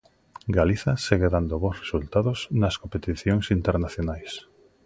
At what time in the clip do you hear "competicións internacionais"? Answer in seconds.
2.81-4.31